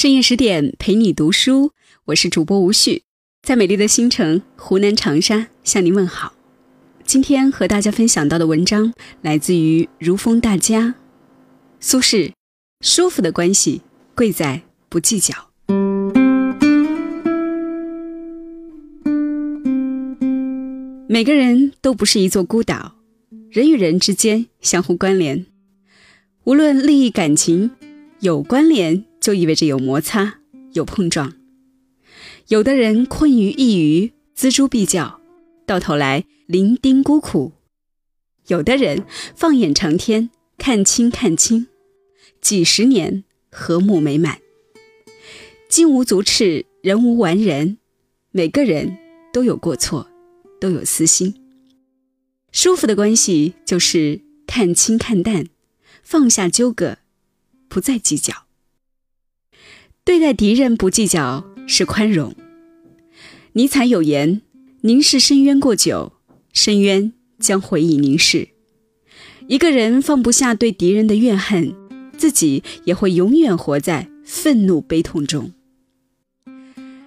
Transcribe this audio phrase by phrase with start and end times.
[0.00, 1.72] 深夜十点陪你读书，
[2.04, 3.02] 我是主播吴旭，
[3.42, 6.34] 在美丽的新城湖南长沙向您问好。
[7.04, 10.94] 今天和大家分享到的文章来自于如风大家，
[11.80, 12.30] 苏轼。
[12.80, 13.82] 舒服的关系
[14.14, 15.34] 贵在不计较。
[21.08, 22.94] 每个人都不是一座孤岛，
[23.50, 25.44] 人与人之间相互关联，
[26.44, 27.72] 无论利益感情，
[28.20, 29.07] 有关联。
[29.28, 30.38] 就意味着有摩擦，
[30.72, 31.34] 有碰撞。
[32.46, 35.20] 有的人困于一隅，锱铢必较，
[35.66, 37.52] 到头来伶仃孤苦；
[38.46, 39.04] 有的人
[39.36, 41.66] 放眼长天，看清看清，
[42.40, 44.38] 几十年和睦美满。
[45.68, 47.76] 金无足赤，人无完人，
[48.30, 48.96] 每个人
[49.30, 50.08] 都有过错，
[50.58, 51.34] 都有私心。
[52.50, 55.44] 舒服的关系就是看清看淡，
[56.02, 56.96] 放下纠葛，
[57.68, 58.47] 不再计较。
[60.08, 62.34] 对待敌人不计较是宽容。
[63.52, 64.40] 尼采有言
[64.80, 66.14] ：“凝视深渊过久，
[66.54, 68.48] 深渊将回以凝视。”
[69.48, 71.74] 一个人放不下对敌人的怨恨，
[72.16, 75.52] 自己也会永远活在愤怒悲痛中。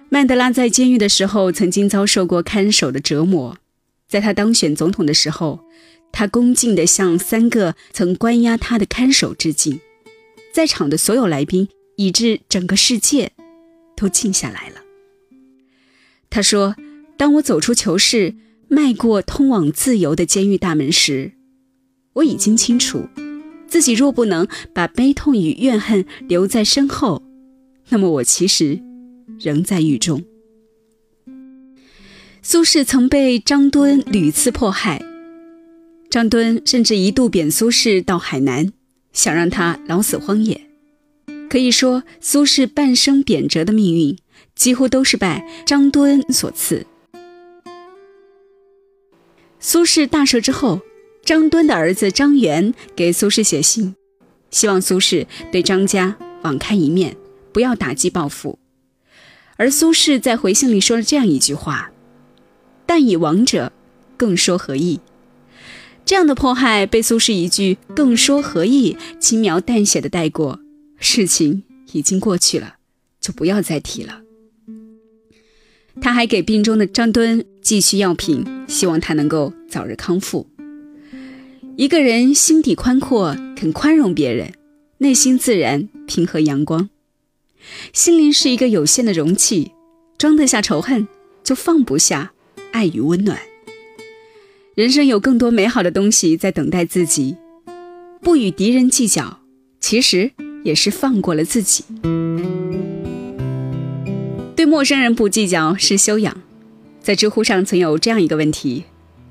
[0.08, 3.58] 曼德拉在监狱的时候，曾经遭受过看守的折磨。
[4.06, 5.58] 在他当选总统的时候，
[6.12, 9.80] 他恭敬地向三个曾关押他的看守致敬。
[10.54, 11.68] 在场的所有来宾。
[12.04, 13.32] 以致整个世界
[13.96, 14.76] 都静下来了。
[16.30, 16.74] 他说
[17.16, 18.34] ：“当我走出囚室，
[18.68, 21.32] 迈过通往自由的监狱大门时，
[22.14, 23.08] 我已经清楚，
[23.66, 27.22] 自己若不能把悲痛与怨恨留在身后，
[27.90, 28.80] 那么我其实
[29.38, 30.24] 仍在狱中。”
[32.42, 35.00] 苏轼曾被张敦屡次迫害，
[36.10, 38.72] 张敦甚至一度贬苏轼到海南，
[39.12, 40.60] 想让他老死荒野。
[41.52, 44.16] 可以说，苏轼半生贬谪的命运，
[44.54, 46.86] 几乎都是拜张敦所赐。
[49.60, 50.80] 苏轼大赦之后，
[51.22, 53.94] 张敦的儿子张元给苏轼写信，
[54.50, 57.18] 希望苏轼对张家网开一面，
[57.52, 58.58] 不要打击报复。
[59.56, 61.90] 而苏轼在回信里说了这样一句话
[62.86, 63.70] ：“但以亡者，
[64.16, 65.00] 更说何意？”
[66.06, 70.61] 这样的迫害被苏轼一句“更说何意”轻描淡写的带过。
[71.02, 72.76] 事情已经过去了，
[73.20, 74.22] 就不要再提了。
[76.00, 80.48] 他还给病中的张敦寄去药品，希望他能够早日康复。
[81.76, 84.54] 一个人心底宽阔，肯宽容别人，
[84.98, 86.88] 内心自然平和阳光。
[87.92, 89.72] 心灵是一个有限的容器，
[90.16, 91.08] 装得下仇恨，
[91.42, 92.32] 就放不下
[92.70, 93.38] 爱与温暖。
[94.76, 97.36] 人生有更多美好的东西在等待自己，
[98.22, 99.40] 不与敌人计较，
[99.80, 100.30] 其实。
[100.62, 101.84] 也是放过了自己。
[104.54, 106.40] 对陌生人不计较是修养。
[107.00, 108.84] 在知乎上曾有这样一个问题：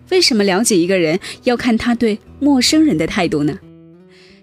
[0.10, 3.60] 为什么了解一个人要看他对陌生人的态度呢？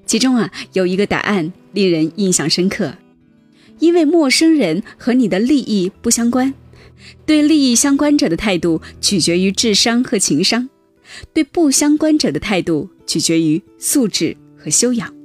[0.07, 2.95] 其中啊有一个答案令人印象深刻：
[3.79, 6.55] 因为陌生人和你的利益不相关，
[7.27, 10.71] 对利益相关者的态度取决于智商和情商，
[11.35, 15.18] 对不相关者的态度取决于素质和修养。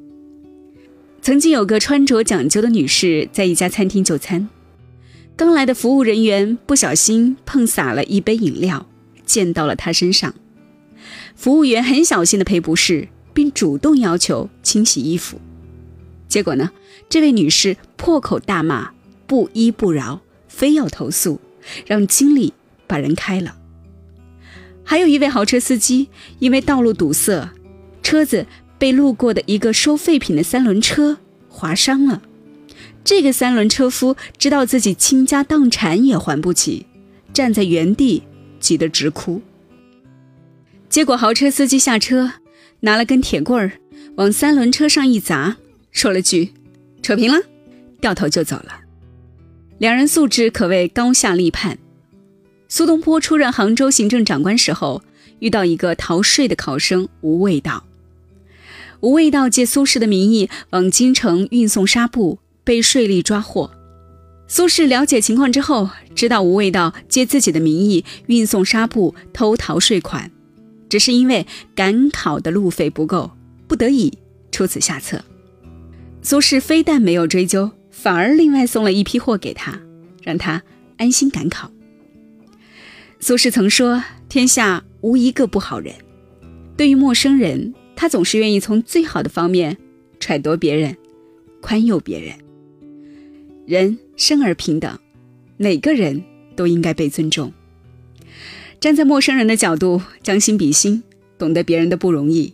[1.23, 4.49] 曾经有个穿着讲究的女士在一家餐厅就餐，
[5.37, 8.85] 刚来的服务人员不小心碰洒了一杯饮料，
[9.25, 10.35] 溅到了她身上。
[11.33, 15.39] 服务员很小心的赔不是，并主动要求清洗衣服。
[16.27, 16.69] 结果呢，
[17.07, 18.91] 这位女士破口大骂，
[19.25, 20.19] 不依不饶，
[20.49, 21.39] 非要投诉，
[21.87, 22.51] 让经理
[22.85, 23.55] 把人开了。
[24.83, 27.49] 还有一位豪车司机，因为道路堵塞，
[28.01, 28.45] 车子。
[28.83, 31.17] 被路过的一个收废品的三轮车
[31.47, 32.21] 划伤了，
[33.01, 36.85] 这个三轮车夫知道自己倾家荡产也还不起，
[37.31, 38.23] 站在原地
[38.59, 39.41] 急得直哭。
[40.89, 42.33] 结果豪车司机下车，
[42.81, 43.71] 拿了根铁棍儿
[44.15, 45.55] 往三轮车上一砸，
[45.93, 46.51] 说了句
[47.01, 47.39] “扯平了”，
[48.01, 48.81] 掉头就走了。
[49.77, 51.77] 两人素质可谓高下立判。
[52.67, 55.01] 苏东坡出任杭州行政长官时候，
[55.39, 57.85] 遇到一个逃税的考生吴味道。
[59.03, 63.69] 吴卫道借苏轼的名义往京城运送纱布，被税吏抓获。
[64.47, 70.31] 苏轼了解情况之后，知道吴卫道借自己的名义运送纱布偷逃税款，
[70.87, 71.45] 只是因为
[71.75, 73.31] 赶考的路费不够，
[73.67, 74.17] 不得已
[74.53, 75.21] 出此下策。
[76.21, 79.81] 苏轼非但没有追究，反而另外送了一批货给他，
[80.21, 80.63] 让他
[80.95, 81.69] 安心赶考。
[83.19, 85.93] 苏轼曾说：“天下无一个不好人。”
[86.77, 87.73] 对于陌生人。
[87.95, 89.77] 他总是愿意从最好的方面
[90.19, 90.97] 揣度别人，
[91.61, 92.35] 宽宥别人。
[93.65, 94.99] 人生而平等，
[95.57, 96.23] 每个人
[96.55, 97.53] 都应该被尊重。
[98.79, 101.03] 站在陌生人的角度，将心比心，
[101.37, 102.53] 懂得别人的不容易，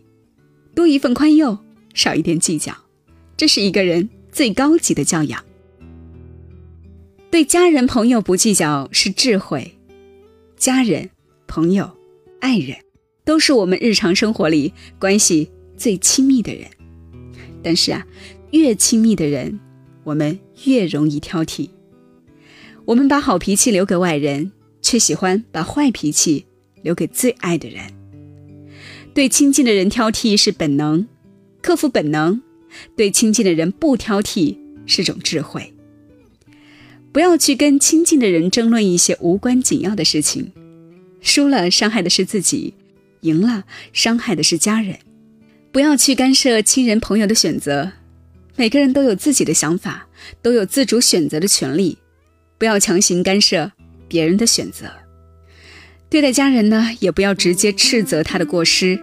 [0.75, 1.57] 多一份宽宥，
[1.95, 2.75] 少一点计较，
[3.35, 5.43] 这是一个人最高级的教养。
[7.31, 9.75] 对家人朋友不计较是智慧，
[10.55, 11.09] 家人、
[11.47, 11.91] 朋友、
[12.39, 12.77] 爱人，
[13.29, 16.67] 都是我们日常生活里关系最亲密的人。
[17.61, 18.03] 但是啊，
[18.49, 19.59] 越亲密的人，
[20.03, 21.69] 我们越容易挑剔。
[22.85, 26.47] 我们把好脾气留给外人，却喜欢把坏脾气
[26.81, 27.83] 留给最爱的人。
[29.13, 31.05] 对亲近的人挑剔是本能，
[31.61, 32.41] 克服本能；
[32.95, 35.71] 对亲近的人不挑剔是种智慧。
[37.11, 40.51] 不要去跟亲近的人争论一些无关紧要的事情，
[41.21, 42.73] 输了伤害的是自己，
[43.21, 44.97] 赢了伤害的是家人。
[45.71, 47.91] 不要去干涉亲人朋友的选择，
[48.55, 50.07] 每个人都有自己的想法，
[50.41, 51.97] 都有自主选择的权利。
[52.57, 53.71] 不要强行干涉
[54.07, 54.91] 别人的选择。
[56.09, 58.99] 对待家人呢，也不要直接斥责他的过失，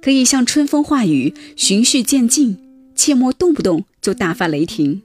[0.00, 2.56] 可以像春风化雨，循序渐进，
[2.94, 5.02] 切莫动不动就大发雷霆。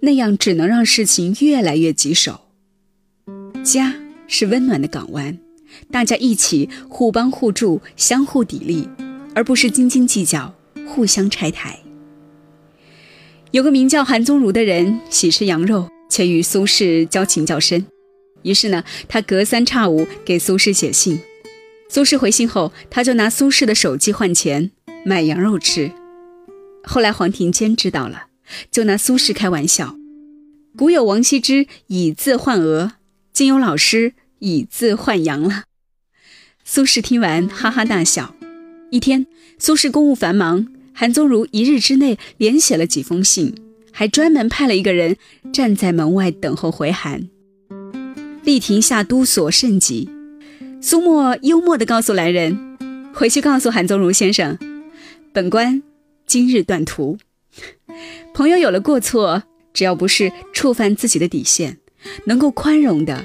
[0.00, 2.42] 那样只能让事情越来越棘手。
[3.64, 3.94] 家
[4.28, 5.38] 是温暖的港湾，
[5.90, 8.88] 大家一起互帮互助，相互砥砺，
[9.34, 10.54] 而不是斤斤计较，
[10.86, 11.78] 互相拆台。
[13.50, 17.86] 有个名叫韩宗儒的人，喜吃羊肉，却与苏轼交情较深。
[18.42, 21.20] 于是呢，他隔三差五给苏轼写信。
[21.88, 24.70] 苏轼回信后，他就拿苏轼的手机换钱
[25.04, 25.90] 买羊肉吃。
[26.82, 28.26] 后来黄庭坚知道了。
[28.70, 29.96] 就拿苏轼开玩笑，
[30.76, 32.92] 古有王羲之以字换鹅，
[33.32, 34.12] 今有老师
[34.44, 35.64] 以字换羊了。
[36.64, 38.34] 苏轼听完哈哈大笑。
[38.90, 39.26] 一天，
[39.58, 43.54] 苏轼公务繁忙，韩宗儒一日之内连写了几封信，
[43.90, 45.16] 还专门派了一个人
[45.50, 47.28] 站在门外等候回函。
[48.44, 50.10] 吏亭下都所甚急，
[50.80, 52.76] 苏沫幽默地告诉来人
[53.14, 54.58] ：“回去告诉韩宗儒先生，
[55.32, 55.82] 本官
[56.26, 57.16] 今日断途。”
[58.34, 61.78] 朋友有了过错，只要不是触犯自己的底线，
[62.26, 63.24] 能够宽容的，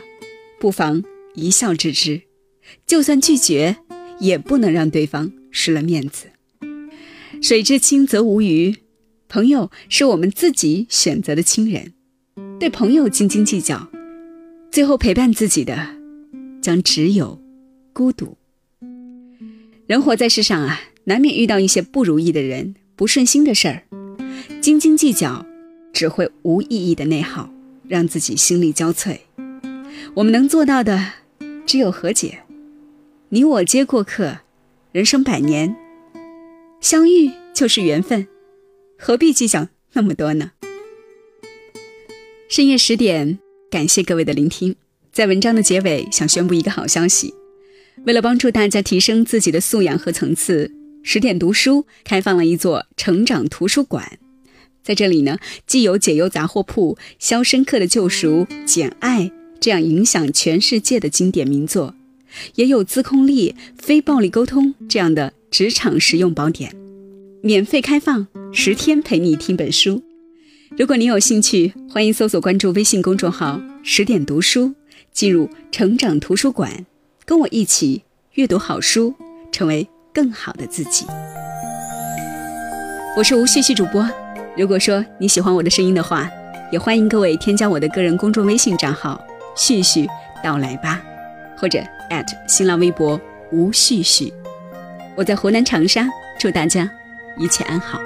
[0.60, 1.04] 不妨
[1.36, 2.22] 一笑置之。
[2.86, 3.78] 就算拒绝，
[4.20, 6.28] 也不能让对方失了面子。
[7.42, 8.76] 水至清则无鱼，
[9.28, 11.94] 朋友是我们自己选择的亲人。
[12.60, 13.90] 对朋友斤斤计较，
[14.70, 15.96] 最后陪伴自己的，
[16.62, 17.42] 将只有
[17.94, 18.38] 孤独。
[19.88, 23.84] 人活在世上啊，难免遇到一些不如意的人，不顺心的事儿。
[24.62, 25.46] 斤斤计较，
[25.94, 27.50] 只会无意义的内耗，
[27.88, 29.18] 让自己心力交瘁。
[30.16, 31.14] 我们能做到的，
[31.66, 32.40] 只有和解。
[33.30, 34.40] 你我皆过客，
[34.92, 35.76] 人生百年，
[36.82, 38.28] 相遇就是缘分，
[38.98, 40.52] 何必计较那么多呢？
[42.50, 43.38] 深夜十点，
[43.70, 44.76] 感谢各位的聆听。
[45.12, 47.34] 在文章的结尾，想宣布一个好消息：
[48.06, 50.72] 为了帮助大家提升自己的素养和层次，
[51.04, 54.18] 十点读书开放了一座成长图书馆。
[54.82, 55.38] 在这里呢，
[55.68, 59.24] 既有解忧杂货铺、《肖申克的救赎》、《简爱》
[59.60, 61.94] 这样影响全世界的经典名作，
[62.56, 66.74] 也有自控力、非暴力沟通这样的职场实用宝典，
[67.42, 70.02] 免费开放，十天陪你听本书。
[70.78, 74.74] 如果你有兴趣，欢迎搜索关注微信公众号“十点读书”，
[75.12, 76.86] 进入成长图书馆，
[77.26, 78.04] 跟我一起
[78.36, 79.14] 阅读好书，
[79.52, 81.06] 成为更好的自己。
[83.18, 84.08] 我是吴旭旭主播。
[84.56, 86.30] 如果说你喜欢我的声音的话，
[86.72, 89.20] 也欢迎各位添加我的个人公众微信账号
[89.60, 90.08] “旭旭
[90.42, 91.02] 到来吧”，
[91.60, 91.84] 或者
[92.48, 93.20] 新浪微博
[93.52, 94.34] “吴旭旭”。
[95.16, 96.08] 我在湖南长沙，
[96.40, 96.90] 祝大家
[97.38, 98.00] 一切安好。